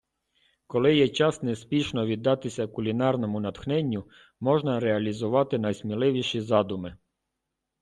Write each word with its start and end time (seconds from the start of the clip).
Коли 0.67 0.95
є 0.95 1.09
час 1.09 1.43
неспішно 1.43 2.05
віддатися 2.05 2.67
кулінарному 2.67 3.39
натхненню, 3.39 4.09
можна 4.39 4.79
реалізувати 4.79 5.57
найсміливіші 5.59 6.41
задуми. 6.41 6.97